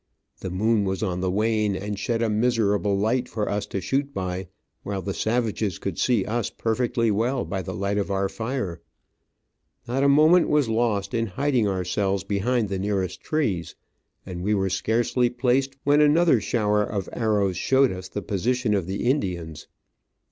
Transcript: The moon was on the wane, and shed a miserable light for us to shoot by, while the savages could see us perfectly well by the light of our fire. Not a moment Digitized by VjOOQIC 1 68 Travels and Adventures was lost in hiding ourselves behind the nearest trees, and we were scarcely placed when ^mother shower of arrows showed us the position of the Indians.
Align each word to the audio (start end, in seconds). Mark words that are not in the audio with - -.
The 0.39 0.49
moon 0.49 0.83
was 0.83 1.03
on 1.03 1.21
the 1.21 1.29
wane, 1.29 1.75
and 1.75 1.99
shed 1.99 2.23
a 2.23 2.29
miserable 2.31 2.97
light 2.97 3.29
for 3.29 3.47
us 3.47 3.67
to 3.67 3.79
shoot 3.79 4.15
by, 4.15 4.47
while 4.81 5.03
the 5.03 5.13
savages 5.13 5.77
could 5.77 5.99
see 5.99 6.25
us 6.25 6.49
perfectly 6.49 7.11
well 7.11 7.45
by 7.45 7.61
the 7.61 7.75
light 7.75 7.99
of 7.99 8.09
our 8.09 8.27
fire. 8.27 8.81
Not 9.87 10.03
a 10.03 10.09
moment 10.09 10.47
Digitized 10.47 10.49
by 10.49 10.49
VjOOQIC 10.49 10.49
1 10.49 10.57
68 10.57 10.65
Travels 10.65 10.65
and 10.65 10.65
Adventures 10.65 10.67
was 10.67 10.69
lost 10.75 11.13
in 11.13 11.25
hiding 11.27 11.67
ourselves 11.67 12.23
behind 12.23 12.69
the 12.69 12.79
nearest 12.79 13.21
trees, 13.21 13.75
and 14.25 14.41
we 14.41 14.53
were 14.55 14.69
scarcely 14.71 15.29
placed 15.29 15.77
when 15.83 15.99
^mother 15.99 16.41
shower 16.41 16.81
of 16.83 17.07
arrows 17.13 17.57
showed 17.57 17.91
us 17.91 18.07
the 18.09 18.23
position 18.23 18.73
of 18.73 18.87
the 18.87 19.03
Indians. 19.05 19.67